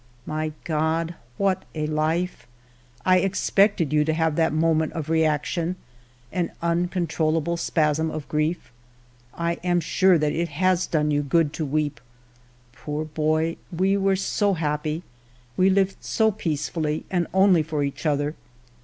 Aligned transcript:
My 0.25 0.51
God! 0.63 1.13
what 1.37 1.63
a 1.75 1.85
life! 1.85 2.47
I 3.05 3.19
expected 3.19 3.93
you 3.93 4.03
to 4.05 4.13
have 4.13 4.35
that 4.35 4.51
moment 4.51 4.93
of 4.93 5.11
reaction, 5.11 5.75
an 6.31 6.49
uncontrol 6.59 7.39
lable 7.39 7.59
spasm 7.59 8.09
of 8.09 8.27
grief; 8.27 8.71
I 9.35 9.59
am 9.63 9.79
sure 9.79 10.17
that 10.17 10.31
it 10.33 10.49
has 10.49 10.87
done 10.87 11.11
you 11.11 11.21
good 11.21 11.53
to 11.53 11.65
weep. 11.67 12.01
Poor 12.73 13.05
boy! 13.05 13.57
We 13.71 13.95
were 13.95 14.15
so 14.15 14.55
happy, 14.55 15.03
we 15.55 15.69
lived 15.69 15.97
so 15.99 16.31
peacefully, 16.31 17.05
and 17.11 17.27
only 17.31 17.61
for 17.61 17.83
each 17.83 18.07
other. 18.07 18.33